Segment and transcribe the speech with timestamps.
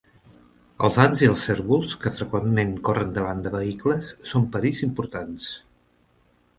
[0.87, 5.51] Els ants i els cérvols que freqüentment corren davant de vehicles són perills importants.